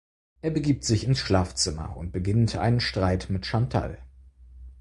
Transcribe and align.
Er 0.41 0.49
begibt 0.49 0.83
sich 0.83 1.03
ins 1.03 1.19
Schlafzimmer 1.19 1.95
und 1.95 2.11
beginnt 2.11 2.55
einen 2.57 2.79
Streit 2.79 3.29
mit 3.29 3.45
Chantal. 3.45 3.99